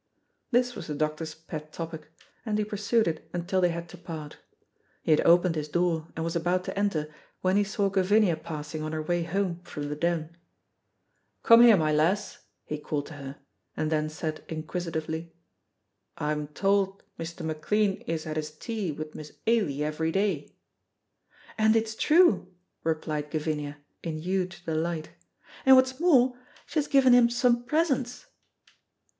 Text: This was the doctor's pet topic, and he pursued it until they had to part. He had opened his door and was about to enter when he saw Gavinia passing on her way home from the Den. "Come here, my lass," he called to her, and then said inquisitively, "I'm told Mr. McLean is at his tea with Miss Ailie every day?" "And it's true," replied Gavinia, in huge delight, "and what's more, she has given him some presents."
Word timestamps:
This 0.49 0.73
was 0.73 0.87
the 0.87 0.95
doctor's 0.95 1.35
pet 1.35 1.71
topic, 1.71 2.07
and 2.43 2.57
he 2.57 2.65
pursued 2.65 3.07
it 3.07 3.29
until 3.33 3.61
they 3.61 3.69
had 3.69 3.87
to 3.89 3.99
part. 3.99 4.37
He 5.03 5.11
had 5.11 5.21
opened 5.21 5.55
his 5.55 5.69
door 5.69 6.07
and 6.15 6.25
was 6.25 6.35
about 6.35 6.63
to 6.63 6.75
enter 6.75 7.13
when 7.41 7.55
he 7.55 7.63
saw 7.63 7.87
Gavinia 7.87 8.35
passing 8.37 8.81
on 8.81 8.93
her 8.93 9.01
way 9.03 9.21
home 9.21 9.59
from 9.61 9.89
the 9.89 9.95
Den. 9.95 10.35
"Come 11.43 11.61
here, 11.61 11.77
my 11.77 11.91
lass," 11.93 12.39
he 12.65 12.79
called 12.79 13.05
to 13.05 13.13
her, 13.13 13.35
and 13.77 13.91
then 13.91 14.09
said 14.09 14.43
inquisitively, 14.49 15.35
"I'm 16.17 16.47
told 16.47 17.03
Mr. 17.19 17.45
McLean 17.45 17.97
is 18.07 18.25
at 18.25 18.37
his 18.37 18.49
tea 18.49 18.91
with 18.91 19.13
Miss 19.13 19.31
Ailie 19.45 19.83
every 19.83 20.11
day?" 20.11 20.51
"And 21.59 21.75
it's 21.75 21.93
true," 21.93 22.51
replied 22.83 23.29
Gavinia, 23.29 23.77
in 24.01 24.17
huge 24.17 24.65
delight, 24.65 25.11
"and 25.63 25.75
what's 25.75 25.99
more, 25.99 26.39
she 26.65 26.79
has 26.79 26.87
given 26.87 27.13
him 27.13 27.29
some 27.29 27.65
presents." 27.65 28.25